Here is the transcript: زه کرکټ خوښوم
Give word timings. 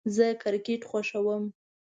زه 0.15 0.25
کرکټ 0.41 0.81
خوښوم 0.89 1.43